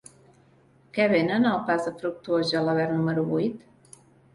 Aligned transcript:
Què 0.95 1.05
venen 1.11 1.47
al 1.51 1.61
pas 1.69 1.87
de 1.91 1.95
Fructuós 2.01 2.51
Gelabert 2.57 2.99
número 3.01 3.31
vuit? 3.33 4.07